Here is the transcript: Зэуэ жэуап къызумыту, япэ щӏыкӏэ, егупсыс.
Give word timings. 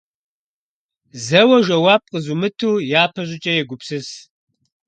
Зэуэ 1.25 1.57
жэуап 1.65 2.03
къызумыту, 2.11 2.83
япэ 3.01 3.21
щӏыкӏэ, 3.27 3.51
егупсыс. 3.61 4.07